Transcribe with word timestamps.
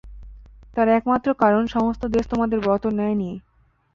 তার 0.75 0.87
একমাত্র 0.91 1.27
কারণ 1.41 1.63
সমস্ত 1.67 2.03
দেশ 2.13 2.23
তোমাদের 2.31 2.59
ব্রত 2.61 2.83
নেয় 2.97 3.15
নি। 3.15 3.29